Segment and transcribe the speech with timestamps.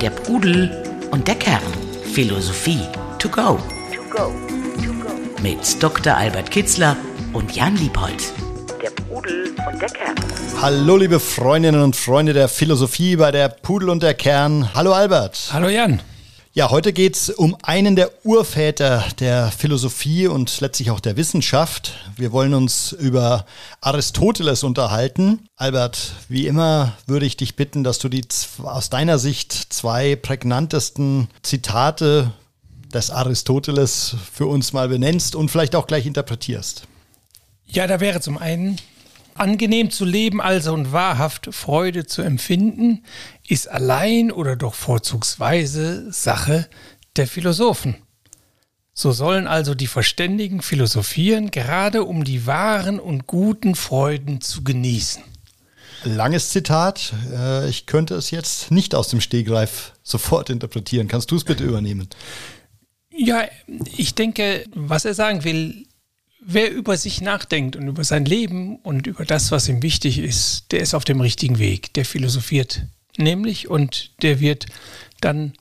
[0.00, 0.70] Der Pudel
[1.10, 1.62] und der Kern.
[2.12, 2.80] Philosophie
[3.18, 3.58] to go.
[3.94, 4.32] To go.
[4.84, 5.10] To go.
[5.42, 6.16] Mit Dr.
[6.16, 6.96] Albert Kitzler
[7.32, 8.32] und Jan Liebold.
[8.82, 10.14] Der Pudel und der Kern.
[10.60, 14.70] Hallo liebe Freundinnen und Freunde der Philosophie bei der Pudel und der Kern.
[14.74, 15.50] Hallo Albert.
[15.52, 16.00] Hallo Jan.
[16.56, 21.92] Ja, heute geht es um einen der Urväter der Philosophie und letztlich auch der Wissenschaft.
[22.16, 23.44] Wir wollen uns über
[23.82, 25.50] Aristoteles unterhalten.
[25.56, 28.24] Albert, wie immer würde ich dich bitten, dass du die
[28.62, 32.32] aus deiner Sicht zwei prägnantesten Zitate
[32.90, 36.84] des Aristoteles für uns mal benennst und vielleicht auch gleich interpretierst.
[37.66, 38.78] Ja, da wäre zum einen
[39.40, 43.02] Angenehm zu leben also und wahrhaft Freude zu empfinden,
[43.46, 46.68] ist allein oder doch vorzugsweise Sache
[47.16, 47.96] der Philosophen.
[48.92, 55.22] So sollen also die Verständigen philosophieren, gerade um die wahren und guten Freuden zu genießen.
[56.04, 57.12] Langes Zitat.
[57.32, 61.08] Äh, ich könnte es jetzt nicht aus dem Stegreif sofort interpretieren.
[61.08, 62.08] Kannst du es bitte übernehmen?
[63.10, 63.44] Ja,
[63.96, 65.86] ich denke, was er sagen will,
[66.40, 70.72] wer über sich nachdenkt und über sein Leben und über das, was ihm wichtig ist,
[70.72, 71.92] der ist auf dem richtigen Weg.
[71.94, 72.82] Der philosophiert
[73.18, 74.66] nämlich und der wird
[75.20, 75.54] dann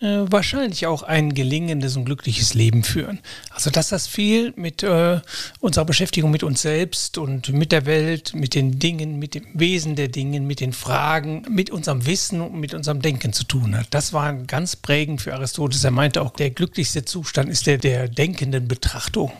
[0.00, 3.20] äh, wahrscheinlich auch ein gelingendes und glückliches Leben führen.
[3.50, 5.20] Also dass das viel mit äh,
[5.60, 9.96] unserer Beschäftigung mit uns selbst und mit der Welt, mit den Dingen, mit dem Wesen
[9.96, 13.88] der Dinge, mit den Fragen, mit unserem Wissen und mit unserem Denken zu tun hat.
[13.90, 15.84] Das war ganz prägend für Aristoteles.
[15.84, 19.32] Er meinte auch, der glücklichste Zustand ist der der denkenden Betrachtung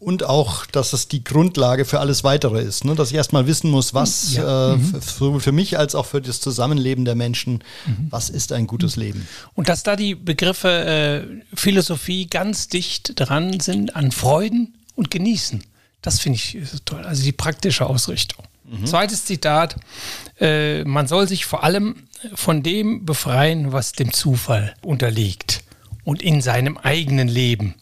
[0.00, 2.84] und auch, dass es die Grundlage für alles Weitere ist.
[2.84, 2.94] Ne?
[2.94, 4.74] Dass ich erstmal wissen muss, was ja.
[4.74, 5.00] äh, mhm.
[5.00, 8.06] sowohl für mich als auch für das Zusammenleben der Menschen, mhm.
[8.10, 9.02] was ist ein gutes mhm.
[9.02, 9.28] Leben.
[9.54, 15.64] Und dass da die Begriffe äh, Philosophie ganz dicht dran sind an Freuden und Genießen.
[16.00, 17.04] Das finde ich toll.
[17.04, 18.44] Also die praktische Ausrichtung.
[18.70, 18.86] Mhm.
[18.86, 19.76] Zweites Zitat.
[20.38, 22.04] Äh, man soll sich vor allem
[22.34, 25.64] von dem befreien, was dem Zufall unterliegt
[26.04, 27.74] und in seinem eigenen Leben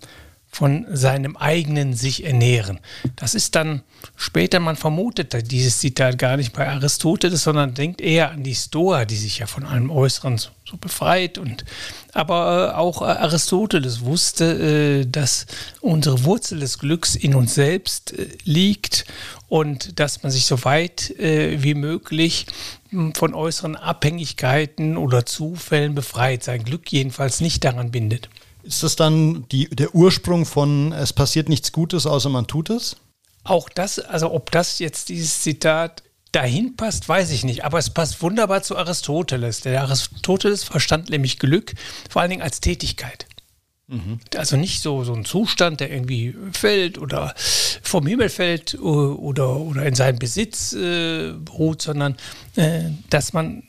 [0.57, 2.81] von seinem eigenen sich ernähren.
[3.15, 3.83] Das ist dann
[4.17, 9.05] später, man vermutet dieses Zitat gar nicht bei Aristoteles, sondern denkt eher an die Stoa,
[9.05, 11.37] die sich ja von allem Äußeren so, so befreit.
[11.37, 11.67] Und,
[12.15, 15.45] aber äh, auch Aristoteles wusste, äh, dass
[15.83, 19.05] unsere Wurzel des Glücks in uns selbst äh, liegt
[19.49, 22.47] und dass man sich so weit wie möglich
[22.89, 28.31] hm, von äußeren Abhängigkeiten oder Zufällen befreit, sein Glück jedenfalls nicht daran bindet.
[28.67, 32.97] Ist das dann die, der Ursprung von es passiert nichts Gutes, außer man tut es?
[33.45, 37.65] Auch das, also ob das jetzt dieses Zitat dahin passt, weiß ich nicht.
[37.65, 39.61] Aber es passt wunderbar zu Aristoteles.
[39.61, 41.75] Der Aristoteles verstand nämlich Glück
[42.11, 43.27] vor allen Dingen als Tätigkeit.
[43.89, 44.19] Mhm.
[44.35, 47.35] Also nicht so, so ein Zustand, der irgendwie fällt oder
[47.83, 52.17] vom Himmel fällt oder, oder in seinem Besitz äh, beruht, sondern
[52.57, 53.63] äh, dass man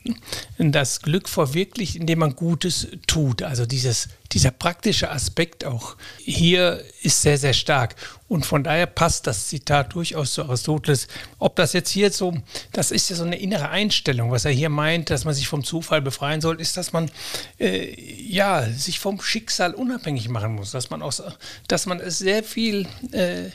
[0.58, 3.42] das Glück verwirklicht, indem man Gutes tut.
[3.42, 7.96] Also dieses, dieser praktische Aspekt auch hier ist sehr, sehr stark.
[8.28, 11.08] Und von daher passt das Zitat durchaus zu Aristoteles.
[11.38, 12.34] Ob das jetzt hier so,
[12.72, 15.64] das ist ja so eine innere Einstellung, was er hier meint, dass man sich vom
[15.64, 17.10] Zufall befreien soll, ist, dass man
[17.58, 21.14] äh, ja sich vom Schicksal unabhängig machen muss, dass man auch,
[21.66, 23.50] dass man sehr viel äh,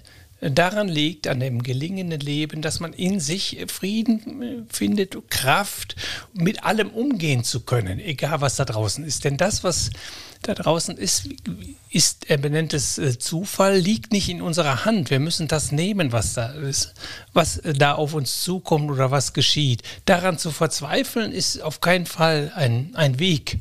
[0.49, 5.95] daran liegt, an dem gelingenden Leben, dass man in sich Frieden äh, findet, Kraft,
[6.33, 9.23] mit allem umgehen zu können, egal was da draußen ist.
[9.23, 9.91] Denn das, was
[10.47, 11.29] da draußen ist,
[11.89, 15.09] ist, er benennt es äh, Zufall, liegt nicht in unserer Hand.
[15.09, 16.93] Wir müssen das nehmen, was da ist,
[17.33, 19.83] was äh, da auf uns zukommt oder was geschieht.
[20.05, 23.59] Daran zu verzweifeln ist auf keinen Fall ein, ein Weg.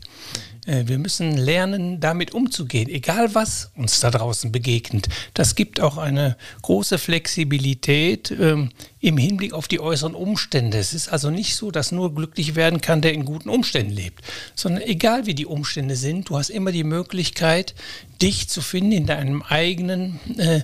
[0.66, 5.08] Äh, wir müssen lernen, damit umzugehen, egal was uns da draußen begegnet.
[5.34, 10.78] Das gibt auch eine große Flexibilität ähm, im Hinblick auf die äußeren Umstände.
[10.78, 14.22] Es ist also nicht so, dass nur glücklich werden kann, der in guten Umständen lebt,
[14.54, 17.74] sondern egal wie die Umstände sind, du hast immer die Möglichkeit,
[18.20, 20.62] dich zu finden in deinem eigenen äh,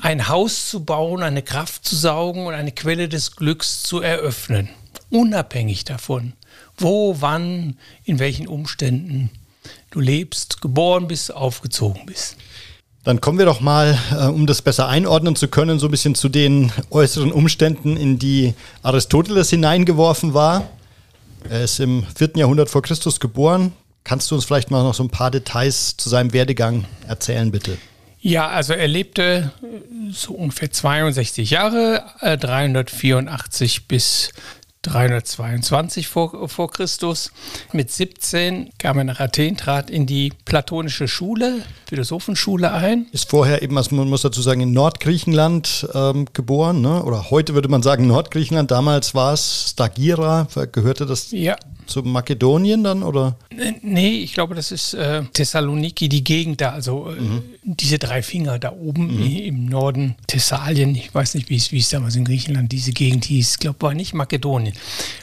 [0.00, 4.68] ein Haus zu bauen, eine Kraft zu saugen und eine Quelle des Glücks zu eröffnen,
[5.10, 6.34] unabhängig davon,
[6.82, 9.30] wo, wann, in welchen Umständen
[9.90, 12.36] du lebst, geboren bist, aufgezogen bist.
[13.04, 16.14] Dann kommen wir doch mal, äh, um das besser einordnen zu können, so ein bisschen
[16.14, 20.68] zu den äußeren Umständen, in die Aristoteles hineingeworfen war.
[21.48, 22.32] Er ist im 4.
[22.36, 23.72] Jahrhundert vor Christus geboren.
[24.04, 27.76] Kannst du uns vielleicht mal noch so ein paar Details zu seinem Werdegang erzählen, bitte?
[28.20, 29.50] Ja, also er lebte
[30.12, 34.30] so ungefähr 62 Jahre, 384 äh, bis
[34.82, 37.32] 322 vor, vor Christus.
[37.72, 43.06] Mit 17 kam er nach Athen, trat in die platonische Schule, Philosophenschule ein.
[43.12, 47.02] Ist vorher eben, man muss dazu sagen, in Nordgriechenland ähm, geboren, ne?
[47.04, 48.70] oder heute würde man sagen Nordgriechenland.
[48.70, 51.56] Damals war es Stagira, gehörte das ja.
[51.86, 53.36] Zu Makedonien dann, oder?
[53.82, 57.42] Nee, ich glaube, das ist äh, Thessaloniki, die Gegend da, also äh, mhm.
[57.62, 59.36] diese drei Finger da oben mhm.
[59.36, 60.94] im Norden Thessalien.
[60.94, 63.52] Ich weiß nicht, wie es damals in Griechenland diese Gegend hieß.
[63.52, 64.74] Ich glaube, war nicht Makedonien.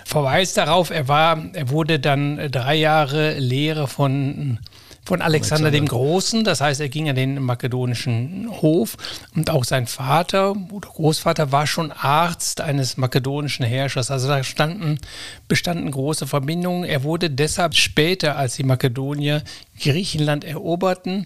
[0.06, 4.60] Verweist darauf, er war, er wurde dann äh, drei Jahre Lehre von
[5.06, 6.44] von Alexander, dem Großen.
[6.44, 8.98] Das heißt, er ging an den makedonischen Hof
[9.36, 14.12] und auch sein Vater oder Großvater war schon Arzt eines makedonischen Herrschers.
[14.12, 15.00] Also da standen,
[15.48, 16.84] bestanden große Verbindungen.
[16.84, 19.44] Er wurde deshalb später, als die Makedonier
[19.80, 21.26] Griechenland eroberten,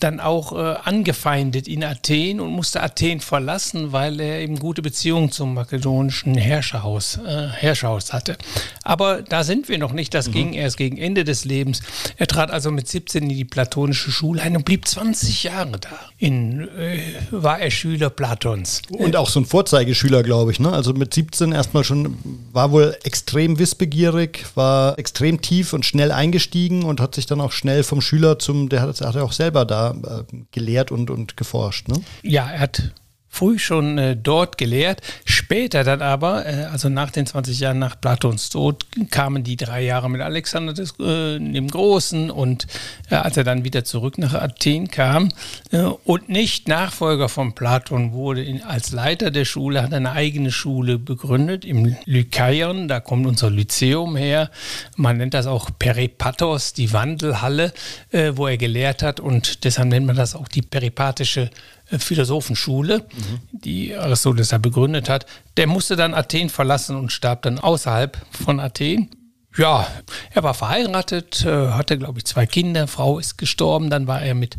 [0.00, 5.30] dann auch äh, angefeindet in Athen und musste Athen verlassen, weil er eben gute Beziehungen
[5.30, 8.36] zum makedonischen Herrscherhaus, äh, Herrscherhaus hatte.
[8.82, 10.32] Aber da sind wir noch nicht, das mhm.
[10.32, 11.80] ging erst gegen Ende des Lebens.
[12.16, 15.88] Er trat also mit 17 in die platonische Schule ein und blieb 20 Jahre da.
[16.18, 16.98] In, äh,
[17.30, 18.82] war er Schüler Platons.
[18.90, 20.58] Und auch so ein Vorzeigeschüler, glaube ich.
[20.58, 20.72] Ne?
[20.72, 22.18] Also mit 17 erstmal schon,
[22.52, 27.52] war wohl extrem wissbegierig, war extrem tief und schnell eingestiegen und hat sich dann auch
[27.52, 31.36] schnell vom Schüler zum, der hat, hat er auch selber da äh, gelehrt und, und
[31.36, 31.88] geforscht.
[31.88, 32.02] Ne?
[32.22, 32.92] Ja, er hat
[33.34, 35.00] früh schon äh, dort gelehrt.
[35.24, 39.82] Später dann aber, äh, also nach den 20 Jahren nach Platons Tod, kamen die drei
[39.82, 42.66] Jahre mit Alexander des, äh, dem Großen und
[43.10, 45.30] äh, als er dann wieder zurück nach Athen kam
[45.72, 50.52] äh, und nicht Nachfolger von Platon wurde in, als Leiter der Schule, hat eine eigene
[50.52, 54.50] Schule begründet im Lykaion, da kommt unser Lyzeum her.
[54.96, 57.72] Man nennt das auch Peripatos, die Wandelhalle,
[58.12, 61.50] äh, wo er gelehrt hat und deshalb nennt man das auch die peripatische
[61.86, 63.40] Philosophenschule, mhm.
[63.52, 65.26] die Aristoteles da begründet hat.
[65.56, 69.10] Der musste dann Athen verlassen und starb dann außerhalb von Athen.
[69.56, 69.86] Ja,
[70.32, 74.34] er war verheiratet, äh, hatte, glaube ich, zwei Kinder, Frau ist gestorben, dann war er
[74.34, 74.56] mit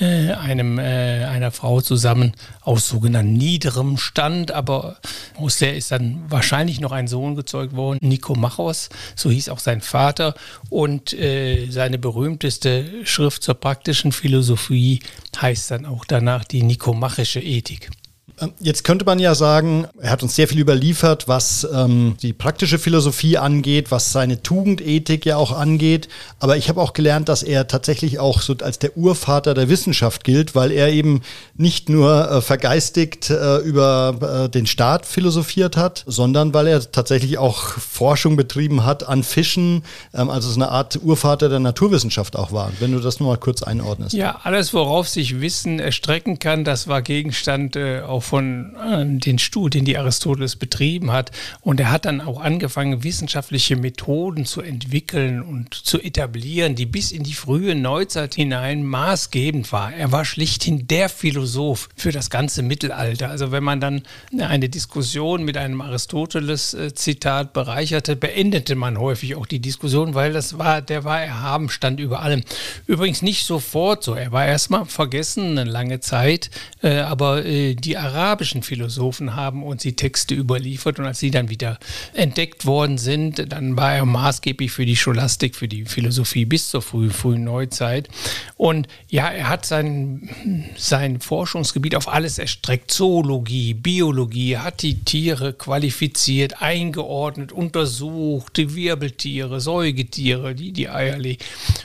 [0.00, 4.96] äh, einem, äh, einer Frau zusammen aus sogenannten niederem Stand, aber
[5.36, 9.82] aus der ist dann wahrscheinlich noch ein Sohn gezeugt worden, Nikomachos, so hieß auch sein
[9.82, 10.34] Vater,
[10.70, 15.00] und äh, seine berühmteste Schrift zur praktischen Philosophie
[15.38, 17.90] heißt dann auch danach die Nikomachische Ethik.
[18.40, 22.32] Ähm, jetzt könnte man ja sagen, er hat uns sehr viel überliefert, was ähm, die
[22.32, 26.08] praktische Philosophie angeht, was seine Tugendethik ja auch angeht.
[26.38, 30.24] Aber ich habe auch gelernt, dass er tatsächlich auch so als der Urvater der Wissenschaft
[30.24, 31.22] gilt, weil er eben
[31.56, 37.38] nicht nur äh, vergeistigt äh, über äh, den Staat philosophiert hat, sondern weil er tatsächlich
[37.38, 39.82] auch Forschung betrieben hat an Fischen,
[40.14, 42.72] ähm, also so eine Art Urvater der Naturwissenschaft auch war.
[42.78, 44.14] Wenn du das nur mal kurz einordnest.
[44.14, 49.38] Ja, alles, worauf sich Wissen erstrecken kann, das war Gegenstand äh, auf von äh, den
[49.38, 51.30] Studien, die Aristoteles betrieben hat.
[51.62, 57.10] Und er hat dann auch angefangen, wissenschaftliche Methoden zu entwickeln und zu etablieren, die bis
[57.10, 59.92] in die frühe Neuzeit hinein maßgebend war.
[59.92, 63.30] Er war schlichthin der Philosoph für das ganze Mittelalter.
[63.30, 64.02] Also wenn man dann
[64.38, 70.82] eine Diskussion mit einem Aristoteles-Zitat bereicherte, beendete man häufig auch die Diskussion, weil das war,
[70.82, 72.42] der war erhaben, stand über allem.
[72.86, 74.14] Übrigens nicht sofort so.
[74.14, 76.50] Er war erstmal vergessen eine lange Zeit,
[76.82, 81.30] äh, aber äh, die Araber arabischen Philosophen haben uns die Texte überliefert und als sie
[81.30, 81.78] dann wieder
[82.14, 86.82] entdeckt worden sind, dann war er maßgeblich für die Scholastik, für die Philosophie bis zur
[86.82, 88.08] frühen, frühen Neuzeit.
[88.56, 90.28] Und ja, er hat sein,
[90.76, 92.90] sein Forschungsgebiet auf alles erstreckt.
[92.90, 101.18] Zoologie, Biologie, hat die Tiere qualifiziert, eingeordnet, untersucht, die Wirbeltiere, Säugetiere, die die Eier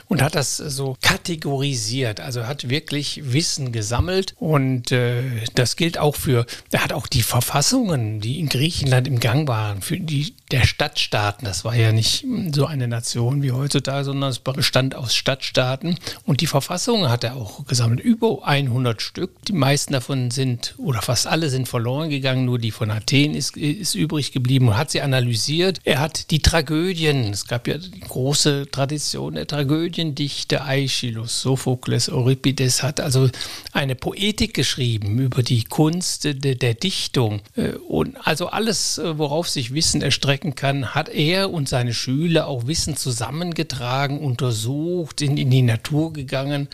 [0.08, 2.20] und hat das so kategorisiert.
[2.20, 5.22] Also hat wirklich Wissen gesammelt und äh,
[5.54, 9.82] das gilt auch für, er hat auch die Verfassungen, die in Griechenland im Gang waren,
[9.82, 11.46] für die der Stadtstaaten.
[11.46, 15.98] Das war ja nicht so eine Nation wie heutzutage, sondern es bestand aus Stadtstaaten.
[16.24, 18.00] Und die Verfassungen hat er auch gesammelt.
[18.00, 19.30] Über 100 Stück.
[19.46, 22.44] Die meisten davon sind, oder fast alle sind verloren gegangen.
[22.44, 25.80] Nur die von Athen ist, ist übrig geblieben und hat sie analysiert.
[25.84, 32.82] Er hat die Tragödien, es gab ja die große Tradition der Tragödiendichte, Aeschylus, Sophokles, Euripides,
[32.82, 33.30] hat also
[33.72, 37.40] eine Poetik geschrieben über die Kunst der, der Dichtung.
[37.56, 41.94] Äh, und also alles, äh, worauf sich Wissen erstreckt, strecken kann, hat er und seine
[41.94, 46.68] Schüler auch Wissen zusammengetragen, untersucht, in, in die Natur gegangen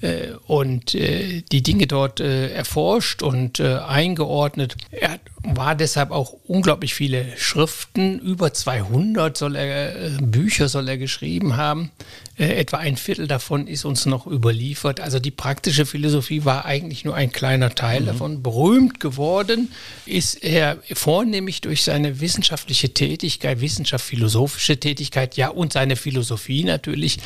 [0.00, 4.76] äh, und äh, die Dinge dort äh, erforscht und äh, eingeordnet.
[4.90, 10.88] Er hat war deshalb auch unglaublich viele Schriften, über 200 soll er, äh, Bücher soll
[10.88, 11.92] er geschrieben haben.
[12.38, 15.00] Äh, etwa ein Viertel davon ist uns noch überliefert.
[15.00, 18.06] Also die praktische Philosophie war eigentlich nur ein kleiner Teil mhm.
[18.06, 18.42] davon.
[18.42, 19.70] Berühmt geworden
[20.06, 27.18] ist er vornehmlich durch seine wissenschaftliche Tätigkeit, wissenschaftlich-philosophische Tätigkeit, ja und seine Philosophie natürlich,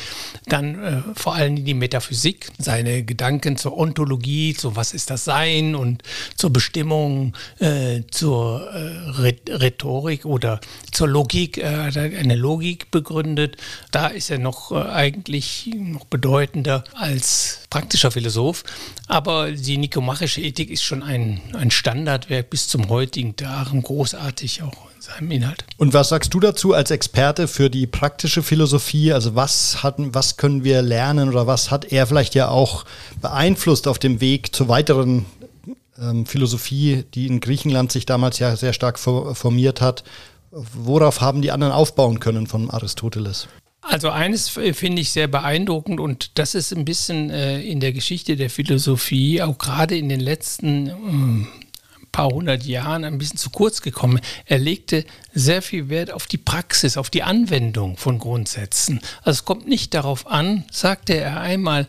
[0.45, 5.75] dann äh, vor allem die Metaphysik, seine Gedanken zur Ontologie, zu was ist das Sein
[5.75, 6.03] und
[6.35, 9.09] zur Bestimmung, äh, zur äh,
[9.51, 10.59] Rhetorik oder
[10.91, 13.57] zur Logik, hat eine Logik begründet.
[13.91, 18.63] Da ist er noch äh, eigentlich noch bedeutender als praktischer Philosoph.
[19.07, 24.73] Aber die nikomachische Ethik ist schon ein, ein Standardwerk bis zum heutigen Tag, großartig auch
[24.95, 25.65] in seinem Inhalt.
[25.77, 29.11] Und was sagst du dazu als Experte für die praktische Philosophie?
[29.11, 32.85] Also was, hatten, was können wir lernen oder was hat er vielleicht ja auch
[33.21, 35.25] beeinflusst auf dem Weg zur weiteren
[35.99, 40.03] ähm, Philosophie, die in Griechenland sich damals ja sehr stark formiert hat?
[40.51, 43.47] Worauf haben die anderen aufbauen können von Aristoteles?
[43.81, 48.37] Also eines finde ich sehr beeindruckend und das ist ein bisschen äh, in der Geschichte
[48.37, 51.47] der Philosophie, auch gerade in den letzten äh,
[52.13, 54.21] paar hundert Jahren ein bisschen zu kurz gekommen.
[54.45, 59.01] Er legte sehr viel Wert auf die Praxis, auf die Anwendung von Grundsätzen.
[59.23, 61.87] Also es kommt nicht darauf an, sagte er einmal,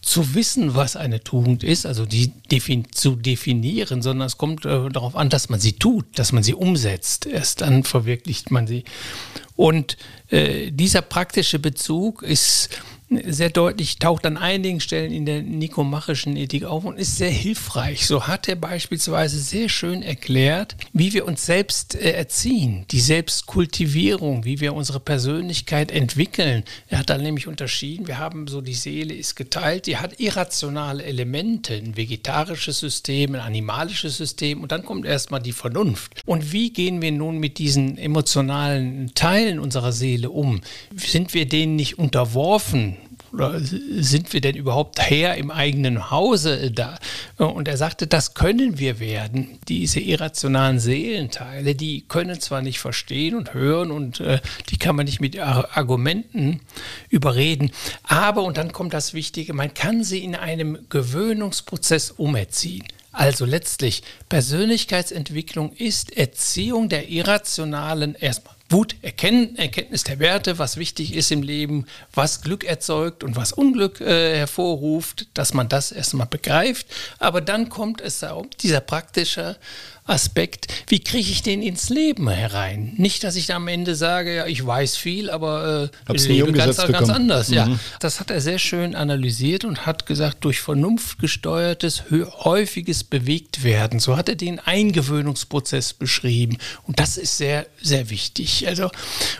[0.00, 4.88] zu wissen, was eine Tugend ist, also die defin zu definieren, sondern es kommt äh,
[4.88, 7.26] darauf an, dass man sie tut, dass man sie umsetzt.
[7.26, 8.84] Erst dann verwirklicht man sie.
[9.56, 9.96] Und
[10.28, 12.70] äh, dieser praktische Bezug ist
[13.08, 18.06] sehr deutlich, taucht an einigen Stellen in der nikomachischen Ethik auf und ist sehr hilfreich.
[18.06, 24.44] So hat er beispielsweise sehr schön erklärt, wie wir uns selbst äh, erziehen, die Selbstkultivierung,
[24.44, 26.64] wie wir unsere Persönlichkeit entwickeln.
[26.88, 31.04] Er hat dann nämlich unterschieden, wir haben so, die Seele ist geteilt, die hat irrationale
[31.04, 36.22] Elemente, ein vegetarisches System, ein animalisches System und dann kommt erstmal die Vernunft.
[36.26, 40.60] Und wie gehen wir nun mit diesen emotionalen Teilen unserer Seele um?
[40.96, 42.95] Sind wir denen nicht unterworfen?
[43.36, 46.98] Oder sind wir denn überhaupt Herr im eigenen Hause da?
[47.36, 49.58] Und er sagte, das können wir werden.
[49.68, 54.40] Diese irrationalen Seelenteile, die können zwar nicht verstehen und hören und äh,
[54.70, 56.60] die kann man nicht mit Argumenten
[57.10, 57.70] überreden,
[58.04, 62.84] aber, und dann kommt das Wichtige, man kann sie in einem Gewöhnungsprozess umerziehen.
[63.12, 71.14] Also letztlich, Persönlichkeitsentwicklung ist Erziehung der irrationalen, erstmal Wut, Erkennen, Erkenntnis der Werte, was wichtig
[71.14, 76.26] ist im Leben, was Glück erzeugt und was Unglück äh, hervorruft, dass man das erstmal
[76.26, 76.86] begreift.
[77.18, 79.56] Aber dann kommt es darum, dieser praktische
[80.06, 82.94] Aspekt, wie kriege ich den ins Leben herein?
[82.96, 86.52] Nicht, dass ich da am Ende sage, ja, ich weiß viel, aber äh, ich lebe
[86.52, 87.48] ganz, ganz, anders.
[87.48, 87.54] Mhm.
[87.54, 94.16] Ja, das hat er sehr schön analysiert und hat gesagt, durch vernunftgesteuertes, häufiges Bewegtwerden, so
[94.16, 96.58] hat er den Eingewöhnungsprozess beschrieben.
[96.84, 98.68] Und das ist sehr, sehr wichtig.
[98.68, 98.90] Also,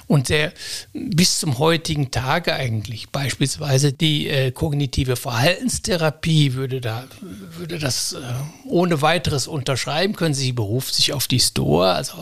[0.09, 0.53] und der
[0.93, 8.19] bis zum heutigen Tage eigentlich, beispielsweise die äh, kognitive Verhaltenstherapie würde da, würde das äh,
[8.65, 12.15] ohne weiteres unterschreiben, können Sie beruft sich auf die Stoa, also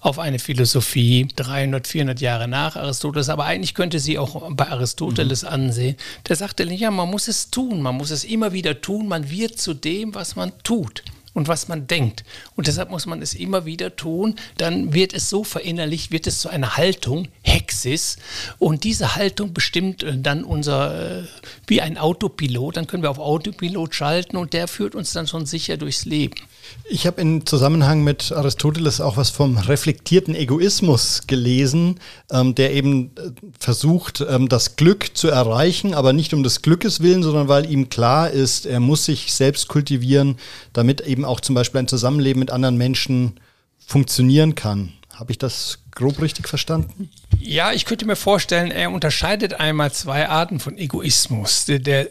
[0.00, 5.42] auf eine Philosophie 300, 400 Jahre nach Aristoteles, aber eigentlich könnte sie auch bei Aristoteles
[5.42, 5.48] mhm.
[5.48, 5.96] ansehen.
[6.28, 9.58] Der sagte, ja, man muss es tun, man muss es immer wieder tun, man wird
[9.58, 11.02] zu dem, was man tut
[11.36, 12.24] und was man denkt.
[12.56, 14.36] Und deshalb muss man es immer wieder tun.
[14.56, 18.16] Dann wird es so verinnerlicht, wird es zu einer Haltung, Hexis.
[18.58, 21.24] Und diese Haltung bestimmt äh, dann unser, äh,
[21.66, 22.78] wie ein Autopilot.
[22.78, 26.36] Dann können wir auf Autopilot schalten und der führt uns dann schon sicher durchs Leben.
[26.88, 31.98] Ich habe im Zusammenhang mit Aristoteles auch was vom reflektierten Egoismus gelesen,
[32.30, 37.00] ähm, der eben äh, versucht, ähm, das Glück zu erreichen, aber nicht um des Glückes
[37.00, 40.36] willen, sondern weil ihm klar ist, er muss sich selbst kultivieren,
[40.72, 43.40] damit eben auch zum Beispiel ein Zusammenleben mit anderen Menschen
[43.84, 44.92] funktionieren kann.
[45.12, 47.08] Habe ich das grob richtig verstanden?
[47.40, 51.64] Ja, ich könnte mir vorstellen, er unterscheidet einmal zwei Arten von Egoismus.
[51.64, 52.08] Der, der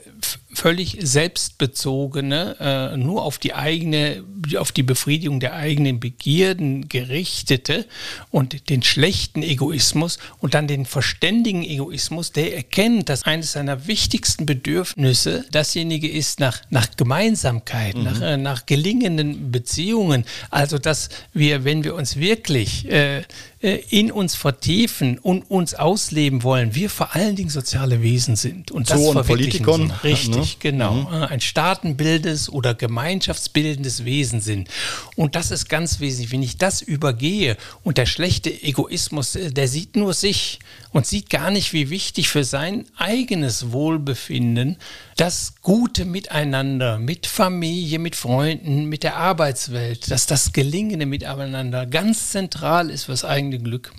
[0.53, 4.23] völlig selbstbezogene, äh, nur auf die eigene,
[4.57, 7.85] auf die Befriedigung der eigenen Begierden gerichtete
[8.31, 14.45] und den schlechten Egoismus und dann den verständigen Egoismus, der erkennt, dass eines seiner wichtigsten
[14.45, 18.03] Bedürfnisse dasjenige ist nach, nach Gemeinsamkeit, mhm.
[18.03, 20.25] nach, äh, nach gelingenden Beziehungen.
[20.49, 23.23] Also, dass wir, wenn wir uns wirklich äh,
[23.65, 28.71] in uns vertiefen und uns ausleben wollen, wir vor allen Dingen soziale Wesen sind.
[28.71, 29.91] Und das so und Politikon.
[30.03, 30.45] Richtig, ne?
[30.59, 30.93] genau.
[30.93, 31.13] Mhm.
[31.13, 34.69] Äh, ein staatenbildendes oder gemeinschaftsbildendes Wesen sind.
[35.15, 36.31] Und das ist ganz wesentlich.
[36.31, 40.59] Wenn ich das übergehe und der schlechte Egoismus, äh, der sieht nur sich
[40.95, 44.77] und sieht gar nicht, wie wichtig für sein eigenes Wohlbefinden
[45.17, 52.29] das gute Miteinander mit Familie, mit Freunden, mit der Arbeitswelt, dass das gelingende Miteinander ganz
[52.29, 53.91] zentral ist für das eigene Glück.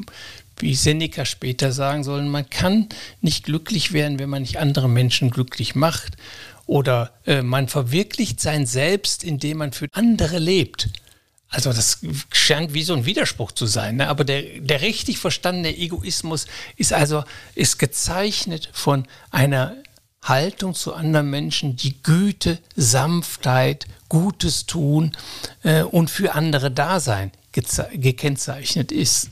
[0.57, 2.89] Wie Seneca später sagen soll, man kann
[3.21, 6.17] nicht glücklich werden, wenn man nicht andere Menschen glücklich macht.
[6.65, 10.89] Oder äh, man verwirklicht sein Selbst, indem man für andere lebt.
[11.49, 12.01] Also das
[12.33, 14.09] scheint wie so ein Widerspruch zu sein, ne?
[14.09, 17.23] aber der, der richtig verstandene Egoismus ist also
[17.55, 19.77] ist gezeichnet von einer
[20.23, 25.13] Haltung zu anderen Menschen, die Güte, Sanftheit, Gutes tun
[25.63, 29.31] äh, und für andere Dasein gekennzeichnet ist.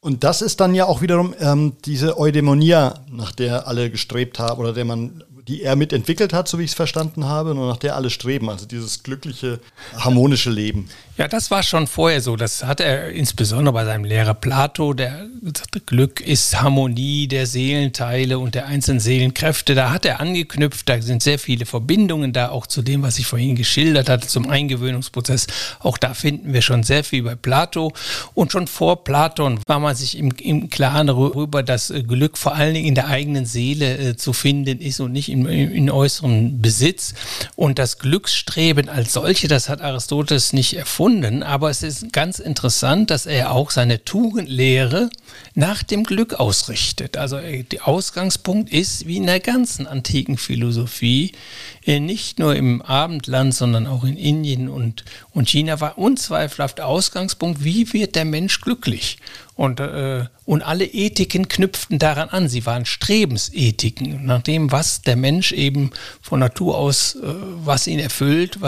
[0.00, 4.60] Und das ist dann ja auch wiederum ähm, diese Eudämonia, nach der alle gestrebt haben
[4.60, 7.78] oder der man die er mitentwickelt hat, so wie ich es verstanden habe, und nach
[7.78, 9.60] der alle streben, also dieses glückliche,
[9.96, 10.88] harmonische Leben.
[11.18, 12.36] Ja, das war schon vorher so.
[12.36, 18.38] Das hat er insbesondere bei seinem Lehrer Plato, der sagte, Glück ist Harmonie der Seelenteile
[18.38, 19.74] und der einzelnen Seelenkräfte.
[19.74, 23.26] Da hat er angeknüpft, da sind sehr viele Verbindungen da, auch zu dem, was ich
[23.26, 25.48] vorhin geschildert hatte, zum Eingewöhnungsprozess.
[25.80, 27.92] Auch da finden wir schon sehr viel bei Plato.
[28.34, 32.74] Und schon vor Platon war man sich im, im Klaren darüber, dass Glück vor allen
[32.74, 37.14] Dingen in der eigenen Seele äh, zu finden ist und nicht in, in äußerem Besitz.
[37.56, 43.10] Und das Glücksstreben als solche, das hat Aristoteles nicht erfunden aber es ist ganz interessant,
[43.10, 45.10] dass er auch seine Tugendlehre
[45.54, 47.16] nach dem Glück ausrichtet.
[47.16, 51.32] Also äh, der Ausgangspunkt ist, wie in der ganzen antiken Philosophie,
[51.88, 57.92] nicht nur im Abendland, sondern auch in Indien und, und China, war unzweifelhaft Ausgangspunkt, wie
[57.92, 59.18] wird der Mensch glücklich?
[59.58, 62.48] Und, äh, und alle Ethiken knüpften daran an.
[62.48, 65.90] Sie waren Strebensethiken, nach dem, was der Mensch eben
[66.22, 67.20] von Natur aus, äh,
[67.64, 68.60] was ihn erfüllt,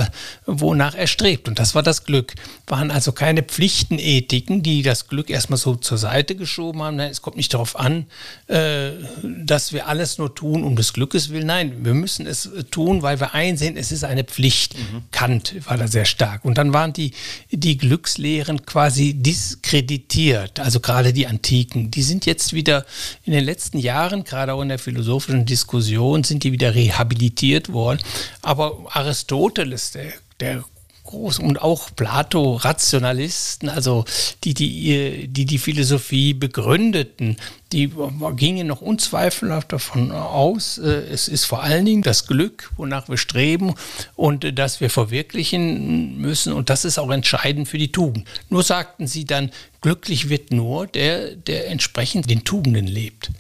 [0.46, 1.46] wonach er strebt.
[1.46, 2.34] Und das war das Glück.
[2.66, 6.98] Waren also keine Pflichtenethiken, die das Glück erstmal so zur Seite geschoben haben.
[6.98, 8.06] Es kommt nicht darauf an,
[8.48, 8.90] äh,
[9.22, 11.46] dass wir alles nur tun um des Glückes willen.
[11.46, 14.76] Nein, wir müssen es tun, weil wir einsehen, es ist eine Pflicht.
[14.78, 15.02] Mhm.
[15.10, 16.44] Kant war da sehr stark.
[16.44, 17.12] Und dann waren die,
[17.50, 20.60] die Glückslehren quasi diskreditiert.
[20.60, 22.86] Also also gerade die Antiken, die sind jetzt wieder
[23.24, 27.98] in den letzten Jahren, gerade auch in der philosophischen Diskussion, sind die wieder rehabilitiert worden.
[28.40, 30.64] Aber Aristoteles, der, der
[31.10, 34.04] groß und auch Plato, Rationalisten, also
[34.44, 37.36] die die, die, die Philosophie begründeten,
[37.72, 37.92] die
[38.36, 43.16] gingen noch unzweifelhaft davon aus, äh, es ist vor allen Dingen das Glück, wonach wir
[43.16, 43.74] streben
[44.16, 48.26] und äh, das wir verwirklichen müssen und das ist auch entscheidend für die Tugend.
[48.48, 49.50] Nur sagten sie dann,
[49.80, 53.30] glücklich wird nur der, der entsprechend den Tugenden lebt.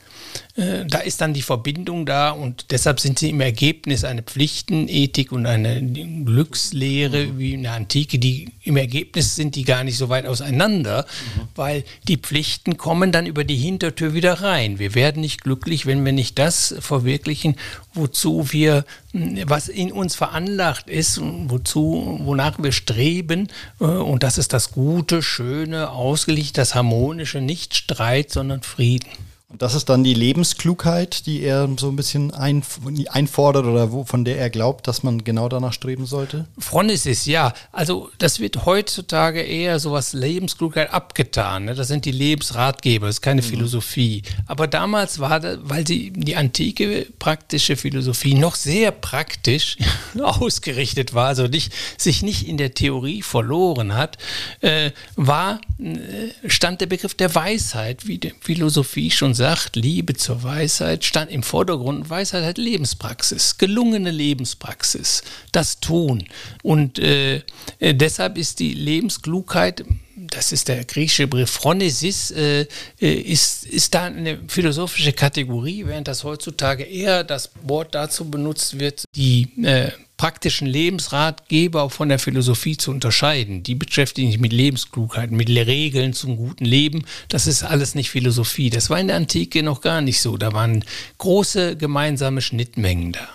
[0.56, 5.32] Äh, da ist dann die Verbindung da und deshalb sind sie im Ergebnis eine Pflichtenethik
[5.32, 7.38] und eine Glückslehre mhm.
[7.38, 11.48] wie in der Antike, die im Ergebnis sind die gar nicht so weit auseinander, mhm.
[11.54, 14.78] weil die Pflichten kommen dann über die Hintertür wieder rein.
[14.78, 17.56] Wir werden nicht glücklich, wenn wir nicht das verwirklichen,
[17.94, 23.48] wozu wir, was in uns veranlagt ist, wozu, wonach wir streben.
[23.80, 29.08] Äh, und das ist das Gute, Schöne, Ausgeglichen, das Harmonische, nicht Streit, sondern Frieden.
[29.50, 34.24] Und das ist dann die Lebensklugheit, die er so ein bisschen einfordert oder wo, von
[34.24, 36.46] der er glaubt, dass man genau danach streben sollte?
[36.56, 37.52] Phronesis, ja.
[37.72, 41.64] Also das wird heutzutage eher so was Lebensklugheit abgetan.
[41.64, 41.74] Ne?
[41.74, 43.46] Das sind die Lebensratgeber, das ist keine mhm.
[43.46, 44.22] Philosophie.
[44.46, 49.78] Aber damals war das, weil die, die antike praktische Philosophie noch sehr praktisch
[50.22, 54.16] ausgerichtet war, also nicht, sich nicht in der Theorie verloren hat,
[54.60, 60.42] äh, war, äh, stand der Begriff der Weisheit, wie die Philosophie schon sagt, Liebe zur
[60.42, 62.10] Weisheit stand im Vordergrund.
[62.10, 66.24] Weisheit hat Lebenspraxis, gelungene Lebenspraxis, das Tun.
[66.62, 67.36] Und äh,
[67.78, 69.82] äh, deshalb ist die Lebensklugheit
[70.30, 72.66] das ist der griechische Begriff Phronesis, äh,
[73.00, 78.78] äh, ist, ist da eine philosophische Kategorie, während das heutzutage eher das Wort dazu benutzt
[78.78, 83.62] wird, die äh, praktischen Lebensratgeber von der Philosophie zu unterscheiden.
[83.62, 87.04] Die beschäftigen sich mit Lebensklugheit, mit Regeln zum guten Leben.
[87.28, 88.68] Das ist alles nicht Philosophie.
[88.68, 90.36] Das war in der Antike noch gar nicht so.
[90.36, 90.84] Da waren
[91.16, 93.28] große gemeinsame Schnittmengen da.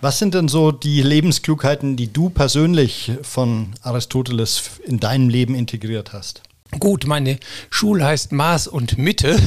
[0.00, 6.12] Was sind denn so die Lebensklugheiten, die du persönlich von Aristoteles in deinem Leben integriert
[6.12, 6.42] hast?
[6.78, 7.38] Gut, meine
[7.70, 9.40] Schule heißt Maß und Mitte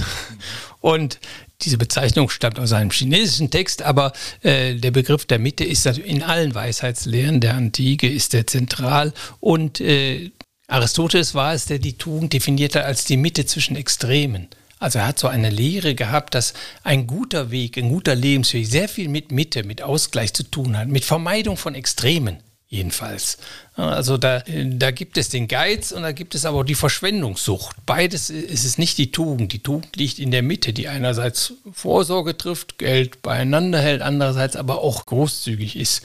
[0.82, 1.20] und
[1.62, 4.14] diese Bezeichnung stammt aus einem chinesischen Text, aber
[4.44, 9.82] äh, der Begriff der Mitte ist in allen Weisheitslehren der Antike, ist der zentral und
[9.82, 10.32] äh,
[10.68, 14.50] Aristoteles war es, der die Tugend definierte als die Mitte zwischen Extremen.
[14.80, 18.88] Also er hat so eine Lehre gehabt, dass ein guter Weg, ein guter Lebensweg sehr
[18.88, 22.38] viel mit Mitte, mit Ausgleich zu tun hat, mit Vermeidung von Extremen.
[22.70, 23.38] Jedenfalls.
[23.76, 27.78] Also da, da gibt es den Geiz und da gibt es aber auch die Verschwendungssucht.
[27.86, 29.54] Beides ist es nicht die Tugend.
[29.54, 34.82] Die Tugend liegt in der Mitte, die einerseits Vorsorge trifft, Geld beieinander hält, andererseits aber
[34.82, 36.02] auch großzügig ist.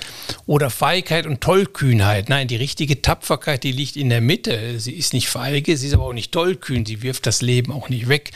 [0.46, 2.28] Oder Feigheit und Tollkühnheit.
[2.28, 4.78] Nein, die richtige Tapferkeit, die liegt in der Mitte.
[4.78, 7.88] Sie ist nicht feige, sie ist aber auch nicht tollkühn, sie wirft das Leben auch
[7.88, 8.30] nicht weg.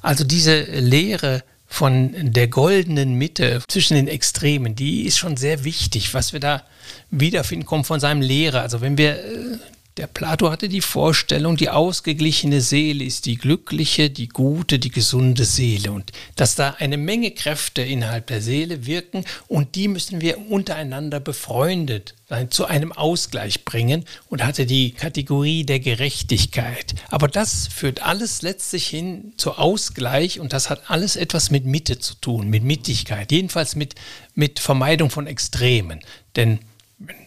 [0.00, 6.14] Also diese Lehre von der goldenen Mitte zwischen den Extremen, die ist schon sehr wichtig.
[6.14, 6.62] Was wir da
[7.10, 8.62] wiederfinden, kommt von seinem Lehrer.
[8.62, 9.58] Also wenn wir äh,
[9.96, 15.46] der Plato hatte die Vorstellung, die ausgeglichene Seele ist die glückliche, die gute, die gesunde
[15.46, 20.50] Seele und dass da eine Menge Kräfte innerhalb der Seele wirken und die müssen wir
[20.50, 22.14] untereinander befreundet
[22.50, 26.94] zu einem Ausgleich bringen und hatte die Kategorie der Gerechtigkeit.
[27.08, 31.98] Aber das führt alles letztlich hin zu Ausgleich und das hat alles etwas mit Mitte
[32.00, 33.94] zu tun, mit Mittigkeit, jedenfalls mit,
[34.34, 36.00] mit Vermeidung von Extremen.
[36.34, 36.58] Denn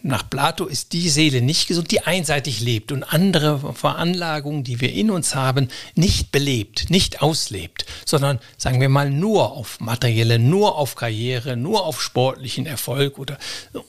[0.02, 4.92] nach Plato ist die Seele nicht gesund, die einseitig lebt und andere Veranlagungen, die wir
[4.92, 10.76] in uns haben, nicht belebt, nicht auslebt, sondern sagen wir mal nur auf materielle, nur
[10.76, 13.38] auf Karriere, nur auf sportlichen Erfolg oder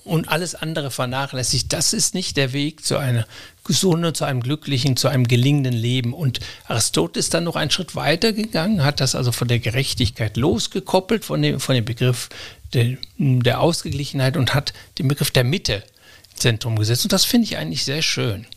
[0.03, 1.73] und alles andere vernachlässigt.
[1.73, 3.25] Das ist nicht der Weg zu einer
[3.63, 6.13] gesunden, zu einem glücklichen, zu einem gelingenden Leben.
[6.13, 10.37] Und Aristoteles ist dann noch einen Schritt weiter gegangen, hat das also von der Gerechtigkeit
[10.37, 12.29] losgekoppelt, von dem, von dem Begriff
[12.73, 15.83] der, der Ausgeglichenheit und hat den Begriff der Mitte
[16.31, 17.05] ins Zentrum gesetzt.
[17.05, 18.47] Und das finde ich eigentlich sehr schön.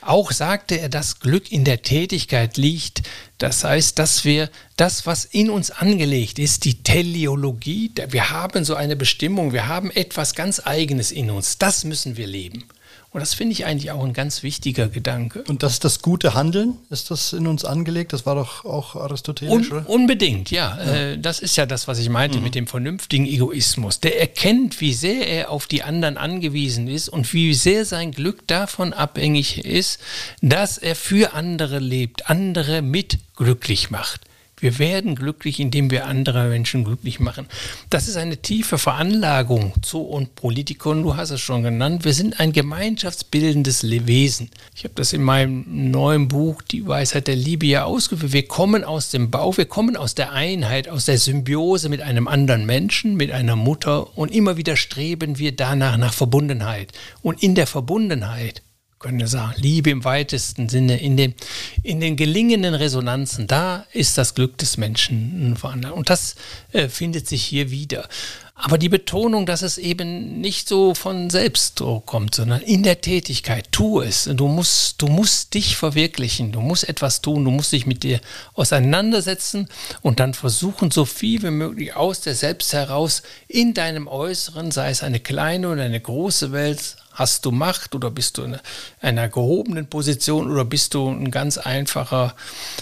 [0.00, 3.02] Auch sagte er, dass Glück in der Tätigkeit liegt.
[3.38, 8.74] Das heißt, dass wir das, was in uns angelegt ist, die Teleologie, wir haben so
[8.74, 12.64] eine Bestimmung, wir haben etwas ganz Eigenes in uns, das müssen wir leben.
[13.12, 15.42] Und das finde ich eigentlich auch ein ganz wichtiger Gedanke.
[15.48, 16.74] Und das ist das gute Handeln?
[16.90, 18.12] Ist das in uns angelegt?
[18.12, 19.90] Das war doch auch aristotelisch, Un oder?
[19.90, 20.78] Unbedingt, ja.
[20.78, 20.94] ja.
[20.94, 22.44] Äh, das ist ja das, was ich meinte mhm.
[22.44, 23.98] mit dem vernünftigen Egoismus.
[23.98, 28.46] Der erkennt, wie sehr er auf die anderen angewiesen ist und wie sehr sein Glück
[28.46, 29.98] davon abhängig ist,
[30.40, 34.29] dass er für andere lebt, andere mit glücklich macht.
[34.60, 37.46] Wir werden glücklich, indem wir andere Menschen glücklich machen.
[37.88, 42.04] Das ist eine tiefe Veranlagung zu und Politikon, du hast es schon genannt.
[42.04, 44.50] Wir sind ein gemeinschaftsbildendes Wesen.
[44.74, 48.32] Ich habe das in meinem neuen Buch Die Weisheit der Liebe ja ausgeführt.
[48.32, 52.28] Wir kommen aus dem Bauch, wir kommen aus der Einheit, aus der Symbiose mit einem
[52.28, 56.92] anderen Menschen, mit einer Mutter und immer wieder streben wir danach nach Verbundenheit.
[57.22, 58.62] Und in der Verbundenheit
[59.00, 61.34] können wir sagen, Liebe im weitesten Sinne, in den,
[61.82, 65.90] in den gelingenden Resonanzen, da ist das Glück des Menschen vorhanden.
[65.90, 66.34] Und das
[66.72, 68.06] äh, findet sich hier wieder.
[68.54, 73.72] Aber die Betonung, dass es eben nicht so von selbst kommt, sondern in der Tätigkeit,
[73.72, 74.24] tu es.
[74.24, 78.20] Du musst, du musst dich verwirklichen, du musst etwas tun, du musst dich mit dir
[78.52, 79.66] auseinandersetzen
[80.02, 84.90] und dann versuchen, so viel wie möglich aus der Selbst heraus in deinem Äußeren, sei
[84.90, 88.56] es eine kleine oder eine große Welt, Hast du Macht oder bist du in
[89.02, 92.34] einer gehobenen Position oder bist du ein ganz einfacher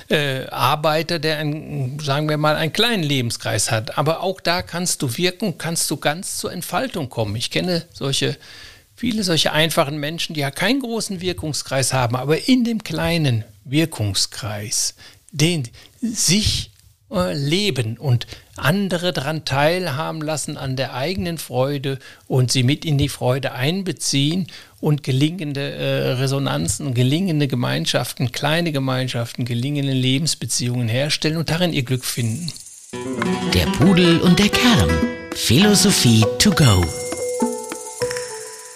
[0.08, 3.98] äh, Arbeiter, der, ein, sagen wir mal, einen kleinen Lebenskreis hat?
[3.98, 7.34] Aber auch da kannst du wirken, kannst du ganz zur Entfaltung kommen.
[7.34, 8.36] Ich kenne solche
[8.94, 14.94] viele solche einfachen Menschen, die ja keinen großen Wirkungskreis haben, aber in dem kleinen Wirkungskreis,
[15.32, 15.68] den
[16.00, 16.70] sich
[17.10, 22.98] äh, leben und andere daran teilhaben lassen an der eigenen Freude und sie mit in
[22.98, 24.46] die Freude einbeziehen
[24.80, 32.04] und gelingende äh, Resonanzen, gelingende Gemeinschaften, kleine Gemeinschaften, gelingende Lebensbeziehungen herstellen und darin ihr Glück
[32.04, 32.52] finden.
[33.54, 34.90] Der Pudel und der Kern.
[35.34, 36.84] Philosophie to go.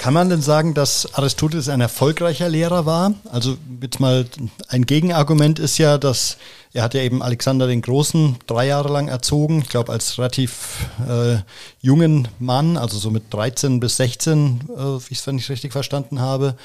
[0.02, 3.14] Kann man denn sagen, dass Aristoteles ein erfolgreicher Lehrer war?
[3.30, 4.26] Also jetzt mal
[4.66, 6.38] ein Gegenargument ist ja, dass
[6.72, 10.88] er hat ja eben Alexander den Großen drei Jahre lang erzogen, ich glaube als relativ
[11.08, 11.36] äh,
[11.80, 15.70] jungen Mann, also so mit 13 bis 16, äh, wie ich es, wenn ich richtig
[15.70, 16.56] verstanden habe.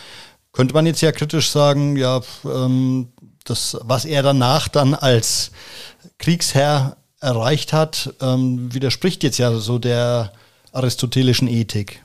[0.51, 3.09] Könnte man jetzt ja kritisch sagen, ja, ähm,
[3.43, 5.51] das, was er danach dann als
[6.17, 10.33] Kriegsherr erreicht hat, ähm, widerspricht jetzt ja so der
[10.71, 12.01] aristotelischen Ethik.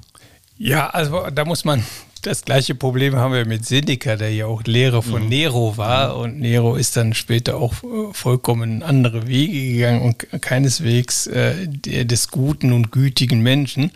[0.65, 1.83] Ja, also da muss man
[2.23, 5.29] das gleiche Problem haben wir mit Seneca, der ja auch Lehrer von mhm.
[5.29, 6.17] Nero war.
[6.17, 12.05] Und Nero ist dann später auch äh, vollkommen andere Wege gegangen und keineswegs äh, der,
[12.05, 13.91] des guten und gütigen Menschen.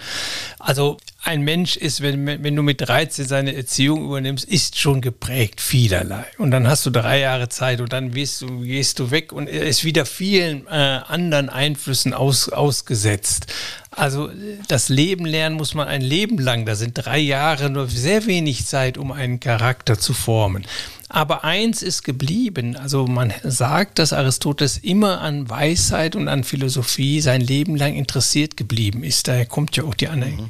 [0.58, 5.60] Also ein Mensch ist, wenn, wenn du mit 13 seine Erziehung übernimmst, ist schon geprägt,
[5.60, 6.24] vielerlei.
[6.38, 9.48] Und dann hast du drei Jahre Zeit und dann gehst du, gehst du weg und
[9.48, 13.52] er ist wieder vielen äh, anderen Einflüssen aus, ausgesetzt.
[13.96, 14.30] Also
[14.68, 16.66] das Leben lernen muss man ein Leben lang.
[16.66, 20.66] Da sind drei Jahre nur sehr wenig Zeit, um einen Charakter zu formen.
[21.08, 22.76] Aber eins ist geblieben.
[22.76, 28.56] Also man sagt, dass Aristoteles immer an Weisheit und an Philosophie sein Leben lang interessiert
[28.56, 29.28] geblieben ist.
[29.28, 30.08] Daher kommt ja auch die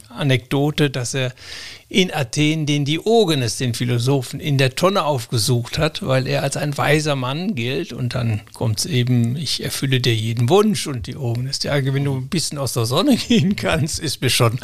[0.09, 1.35] Anekdote, dass er
[1.89, 6.77] in Athen den Diogenes, den Philosophen, in der Tonne aufgesucht hat, weil er als ein
[6.77, 7.93] weiser Mann gilt.
[7.93, 10.89] Und dann kommt es eben, ich erfülle dir jeden Wunsch.
[10.89, 14.59] Und Diogenes, ja, wenn du ein bisschen aus der Sonne gehen kannst, ist mir schon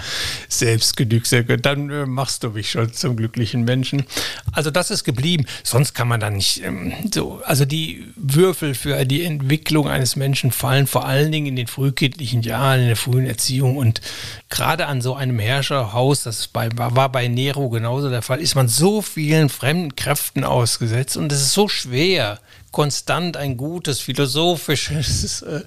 [0.48, 1.22] selbst genug.
[1.62, 4.04] Dann äh, machst du mich schon zum glücklichen Menschen.
[4.50, 5.46] Also das ist geblieben.
[5.62, 10.52] Sonst kann man da nicht ähm, so, also die Würfel für die Entwicklung eines Menschen
[10.52, 13.76] fallen vor allen Dingen in den frühkindlichen Jahren, in der frühen Erziehung.
[13.76, 14.00] Und
[14.48, 18.68] gerade an so einem Herrscherhaus, das bei, war bei Nero genauso der Fall, ist man
[18.68, 22.38] so vielen fremden Kräften ausgesetzt und es ist so schwer,
[22.72, 25.60] konstant ein gutes philosophisches äh,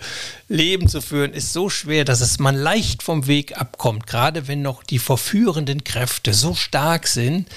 [0.47, 4.61] Leben zu führen, ist so schwer, dass es man leicht vom Weg abkommt, gerade wenn
[4.61, 7.47] noch die verführenden Kräfte so stark sind,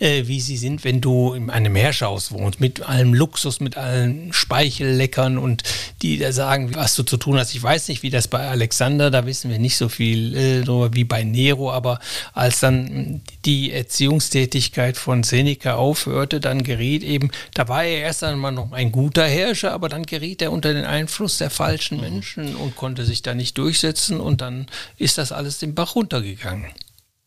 [0.00, 4.32] äh, wie sie sind, wenn du in einem Herrschhaus wohnst, mit allem Luxus, mit allen
[4.32, 5.62] Speichelleckern und
[6.02, 7.54] die da sagen, was du zu tun hast.
[7.54, 10.94] Ich weiß nicht, wie das bei Alexander, da wissen wir nicht so viel äh, darüber
[10.94, 12.00] wie bei Nero, aber
[12.32, 18.50] als dann die Erziehungstätigkeit von Seneca aufhörte, dann geriet eben, da war er erst einmal
[18.50, 22.04] noch ein guter Herrscher, aber dann geriet er unter den Einfluss der falschen mhm.
[22.36, 24.66] Menschen und konnte sich da nicht durchsetzen und dann
[24.98, 26.70] ist das alles den Bach runtergegangen.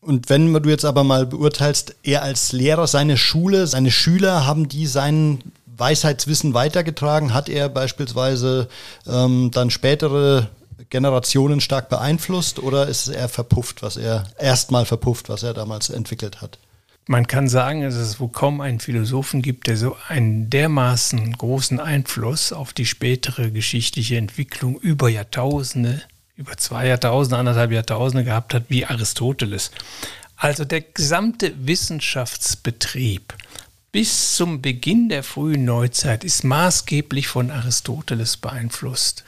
[0.00, 4.68] Und wenn du jetzt aber mal beurteilst, er als Lehrer, seine Schule, seine Schüler, haben
[4.68, 7.34] die sein Weisheitswissen weitergetragen?
[7.34, 8.68] Hat er beispielsweise
[9.06, 10.48] ähm, dann spätere
[10.90, 16.40] Generationen stark beeinflusst oder ist er verpufft, was er erstmal verpufft, was er damals entwickelt
[16.40, 16.58] hat?
[17.06, 21.78] Man kann sagen, dass es wohl kaum einen Philosophen gibt, der so einen dermaßen großen
[21.78, 26.02] Einfluss auf die spätere geschichtliche Entwicklung über Jahrtausende
[26.36, 29.70] über zwei Jahrtausende, anderthalb Jahrtausende gehabt hat, wie Aristoteles.
[30.36, 33.34] Also der gesamte Wissenschaftsbetrieb
[33.90, 39.24] bis zum Beginn der frühen Neuzeit ist maßgeblich von Aristoteles beeinflusst.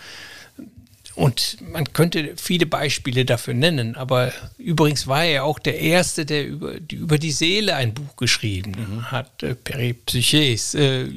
[1.18, 6.46] Und man könnte viele Beispiele dafür nennen, aber übrigens war er auch der Erste, der
[6.46, 9.10] über die, über die Seele ein Buch geschrieben mhm.
[9.10, 10.76] hat, äh, Peripsyches.
[10.76, 11.08] Äh,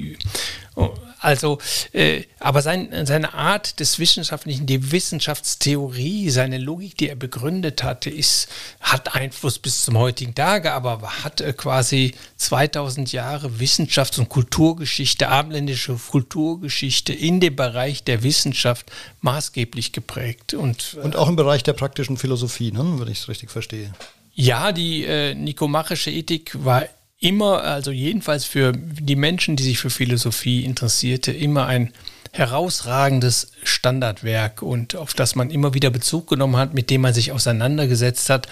[1.21, 1.60] also,
[1.93, 8.10] äh, aber sein, seine Art des Wissenschaftlichen, die Wissenschaftstheorie, seine Logik, die er begründet hatte,
[8.10, 14.29] ist, hat Einfluss bis zum heutigen Tage, aber hat äh, quasi 2000 Jahre Wissenschafts- und
[14.29, 20.55] Kulturgeschichte, abendländische Kulturgeschichte in dem Bereich der Wissenschaft maßgeblich geprägt.
[20.55, 23.93] Und, äh, und auch im Bereich der praktischen Philosophie, ne, wenn ich es richtig verstehe.
[24.34, 26.86] Ja, die äh, nikomachische Ethik war
[27.21, 31.93] immer, also jedenfalls für die Menschen, die sich für Philosophie interessierte, immer ein
[32.34, 37.31] herausragendes Standardwerk und auf das man immer wieder Bezug genommen hat, mit dem man sich
[37.31, 38.47] auseinandergesetzt hat.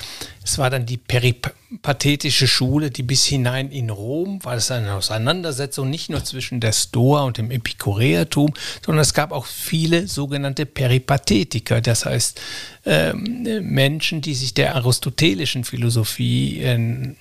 [0.49, 5.91] Es war dann die peripathetische Schule, die bis hinein in Rom war das eine Auseinandersetzung
[5.91, 11.81] nicht nur zwischen der Stoa und dem Epikureertum, sondern es gab auch viele sogenannte Peripathetiker,
[11.81, 12.41] das heißt
[12.85, 17.13] äh, Menschen, die sich der aristotelischen Philosophie äh,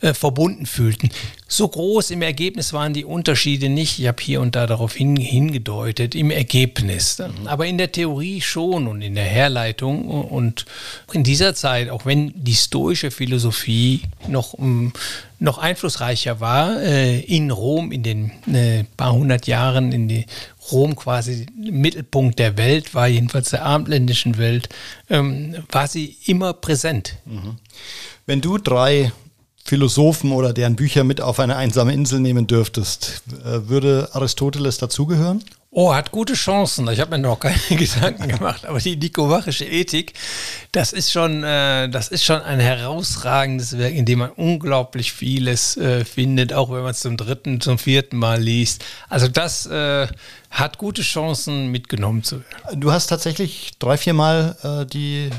[0.00, 1.08] äh, verbunden fühlten.
[1.46, 4.00] So groß im Ergebnis waren die Unterschiede nicht.
[4.00, 7.18] Ich habe hier und da darauf hin, hingedeutet, im Ergebnis.
[7.18, 7.46] Mhm.
[7.46, 10.08] Aber in der Theorie schon und in der Herleitung.
[10.08, 10.66] Und
[11.12, 14.56] in dieser Zeit, auch wenn die stoische Philosophie noch,
[15.38, 20.26] noch einflussreicher war, äh, in Rom in den äh, paar hundert Jahren, in die
[20.72, 24.70] Rom quasi Mittelpunkt der Welt war, jedenfalls der abendländischen Welt,
[25.08, 27.16] ähm, war sie immer präsent.
[27.26, 27.58] Mhm.
[28.26, 29.12] Wenn du drei
[29.64, 35.44] Philosophen oder deren Bücher mit auf eine einsame Insel nehmen dürftest, äh, würde Aristoteles dazugehören?
[35.76, 36.86] Oh, hat gute Chancen.
[36.86, 40.12] Ich habe mir noch keine Gedanken gemacht, aber die nikomachische Ethik,
[40.70, 45.76] das ist schon, äh, das ist schon ein herausragendes Werk, in dem man unglaublich vieles
[45.76, 48.84] äh, findet, auch wenn man es zum dritten, zum vierten Mal liest.
[49.08, 50.06] Also das äh,
[50.48, 52.80] hat gute Chancen, mitgenommen zu werden.
[52.80, 55.30] Du hast tatsächlich drei, vier Mal äh, die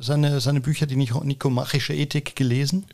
[0.00, 2.86] seine, seine Bücher, die nikomachische Ethik, gelesen?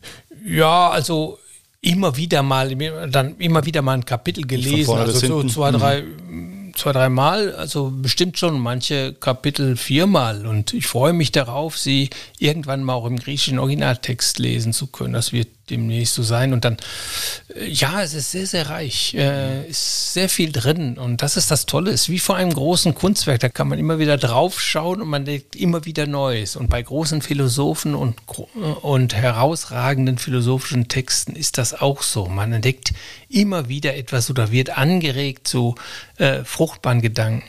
[0.44, 1.38] Ja, also
[1.80, 2.76] immer wieder mal,
[3.08, 6.02] dann immer wieder mal ein Kapitel gelesen, also so zwei, drei.
[6.02, 10.46] Mhm zwei, dreimal, also bestimmt schon manche Kapitel viermal.
[10.46, 15.12] Und ich freue mich darauf, sie irgendwann mal auch im griechischen Originaltext lesen zu können.
[15.12, 16.52] Das wird demnächst so sein.
[16.52, 16.76] Und dann,
[17.54, 19.14] äh, ja, es ist sehr, sehr reich.
[19.14, 20.98] Äh, ist sehr viel drin.
[20.98, 21.90] Und das ist das Tolle.
[21.90, 23.40] Es ist wie vor einem großen Kunstwerk.
[23.40, 26.56] Da kann man immer wieder draufschauen und man denkt immer wieder Neues.
[26.56, 28.16] Und bei großen Philosophen und,
[28.82, 32.26] und herausragenden philosophischen Texten ist das auch so.
[32.26, 32.92] Man entdeckt
[33.28, 35.74] immer wieder etwas oder wird angeregt zu
[36.16, 37.44] äh, fruchtbaren Gedanken.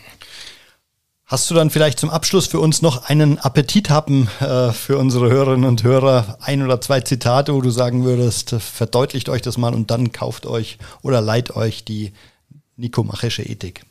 [1.30, 5.70] Hast du dann vielleicht zum Abschluss für uns noch einen Appetithappen äh, für unsere Hörerinnen
[5.70, 6.39] und Hörer?
[6.42, 10.48] Ein oder zwei Zitate, wo du sagen würdest, verdeutlicht euch das mal und dann kauft
[10.48, 12.13] euch oder leiht euch die
[12.78, 13.86] nikomachische Ethik.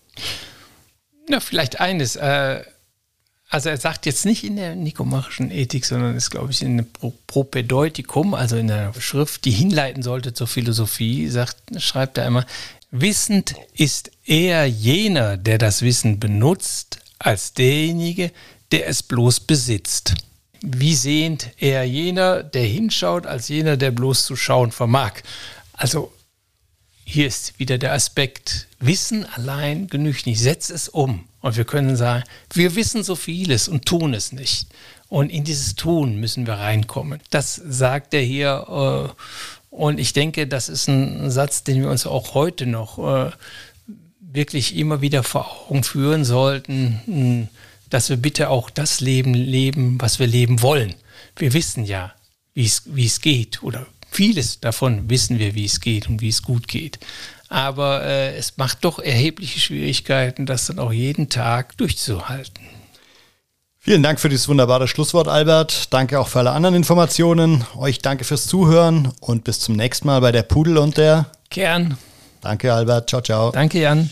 [1.29, 2.16] Ja, vielleicht eines.
[2.16, 2.64] Äh,
[3.48, 6.87] also er sagt jetzt nicht in der nikomachischen Ethik, sondern ist, glaube ich, in einem
[7.29, 12.44] Propedeutikum, also in der Schrift, die hinleiten sollte zur Philosophie, sagt, schreibt er immer,
[12.90, 18.33] Wissend ist eher jener, der das Wissen benutzt, als derjenige,
[18.72, 20.14] der es bloß besitzt.
[20.61, 25.12] Wie sehend eher jener, der hinschaut, als jener, der bloß zu schauen vermag.
[25.72, 26.12] Also
[27.04, 31.24] hier ist wieder der Aspekt, Wissen allein genügt nicht, setz es um.
[31.40, 34.68] Und wir können sagen, wir wissen so vieles und tun es nicht.
[35.09, 37.20] Und in dieses Tun müssen wir reinkommen.
[37.31, 38.66] Das sagt er hier.
[38.68, 43.31] Äh, und ich denke, das ist ein Satz, den wir uns auch heute noch äh,
[44.32, 47.48] wirklich immer wieder vor Augen führen sollten, hm,
[47.90, 50.94] dass wir bitte auch das Leben leben, was wir leben wollen.
[51.36, 52.12] Wir wissen ja,
[52.54, 56.68] wie es geht oder vieles davon wissen wir, wie es geht und wie es gut
[56.68, 56.98] geht.
[57.48, 62.64] Aber äh, es macht doch erhebliche Schwierigkeiten, das dann auch jeden Tag durchzuhalten.
[63.78, 65.94] Vielen Dank für dieses wunderbare Schlusswort, Albert.
[65.94, 67.64] Danke auch für alle anderen Informationen.
[67.76, 71.96] Euch danke fürs Zuhören und bis zum nächsten Mal bei der Pudel und der Kern.
[72.48, 73.11] Danke, Albert.
[73.11, 73.50] Ciao, ciao.
[73.50, 74.08] Danke, Jan.